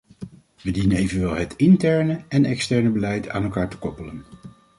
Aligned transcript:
We 0.61 0.71
dienen 0.71 0.97
evenwel 0.97 1.35
het 1.35 1.53
interne 1.55 2.23
en 2.27 2.45
externe 2.45 2.89
beleid 2.89 3.29
aan 3.29 3.43
elkaar 3.43 3.69
te 3.69 3.77
koppelen. 3.77 4.23